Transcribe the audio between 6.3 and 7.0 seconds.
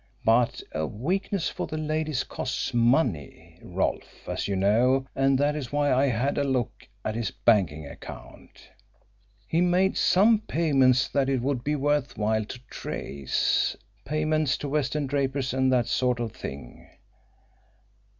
a look